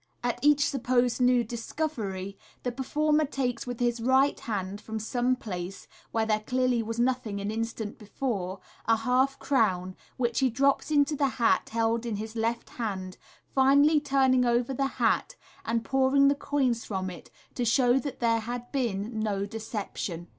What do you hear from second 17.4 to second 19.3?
to show that there has been